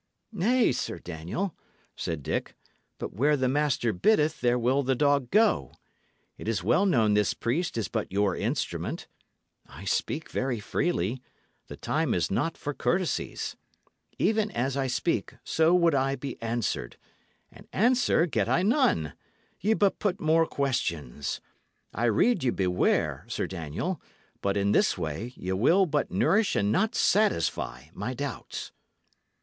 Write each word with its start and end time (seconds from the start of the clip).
"Nay, 0.33 0.71
Sir 0.71 0.97
Daniel," 0.97 1.55
said 1.95 2.23
Dick, 2.23 2.55
"but 2.97 3.13
where 3.13 3.37
the 3.37 3.47
master 3.47 3.93
biddeth 3.93 4.41
there 4.41 4.57
will 4.57 4.81
the 4.81 4.95
dog 4.95 5.29
go. 5.29 5.73
It 6.39 6.47
is 6.47 6.63
well 6.63 6.87
known 6.87 7.13
this 7.13 7.35
priest 7.35 7.77
is 7.77 7.87
but 7.87 8.11
your 8.11 8.35
instrument. 8.35 9.05
I 9.67 9.85
speak 9.85 10.27
very 10.27 10.59
freely; 10.59 11.21
the 11.67 11.77
time 11.77 12.15
is 12.15 12.31
not 12.31 12.57
for 12.57 12.73
courtesies. 12.73 13.55
Even 14.17 14.49
as 14.49 14.75
I 14.75 14.87
speak, 14.87 15.35
so 15.43 15.75
would 15.75 15.93
I 15.93 16.15
be 16.15 16.41
answered. 16.41 16.97
And 17.51 17.67
answer 17.71 18.25
get 18.25 18.49
I 18.49 18.63
none! 18.63 19.13
Ye 19.59 19.75
but 19.75 19.99
put 19.99 20.19
more 20.19 20.47
questions. 20.47 21.41
I 21.93 22.05
rede 22.05 22.43
ye 22.43 22.49
be 22.49 22.65
ware, 22.65 23.23
Sir 23.27 23.45
Daniel; 23.45 24.01
for 24.41 24.53
in 24.53 24.71
this 24.71 24.97
way 24.97 25.31
ye 25.35 25.51
will 25.51 25.85
but 25.85 26.09
nourish 26.09 26.55
and 26.55 26.71
not 26.71 26.95
satisfy 26.95 27.89
my 27.93 28.15
doubts." 28.15 28.71